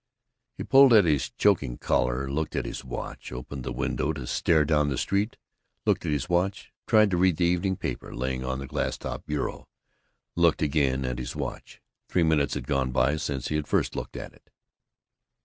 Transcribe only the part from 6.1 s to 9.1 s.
his watch, tried to read the evening paper lying on the glass